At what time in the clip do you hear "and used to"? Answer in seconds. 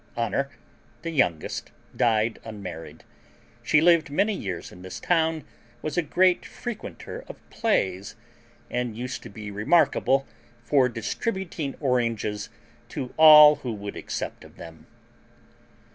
8.71-9.29